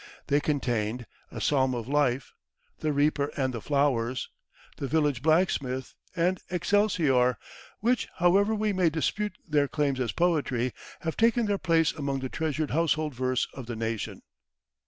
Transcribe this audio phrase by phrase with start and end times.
[0.29, 2.33] They contained "A Psalm of Life,"
[2.79, 4.31] "The Reaper and the Flowers,"
[4.77, 7.37] "The Village Blacksmith," and "Excelsior,"
[7.81, 12.29] which, however we may dispute their claims as poetry, have taken their place among the
[12.29, 14.23] treasured household verse of the nation.